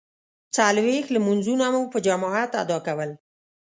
[0.55, 3.11] څلویښت لمانځونه مو په جماعت ادا کول.